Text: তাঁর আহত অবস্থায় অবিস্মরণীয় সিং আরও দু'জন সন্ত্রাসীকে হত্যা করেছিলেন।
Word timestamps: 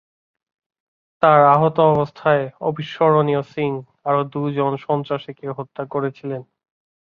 তাঁর 1.23 1.39
আহত 1.47 1.77
অবস্থায় 1.91 2.43
অবিস্মরণীয় 2.61 3.43
সিং 3.43 3.71
আরও 4.05 4.21
দু'জন 4.33 4.73
সন্ত্রাসীকে 4.77 5.45
হত্যা 5.51 5.83
করেছিলেন। 5.85 6.41